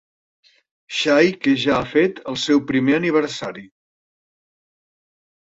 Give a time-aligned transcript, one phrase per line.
[0.99, 3.67] Xai que ja ha fet el seu primer aniversari.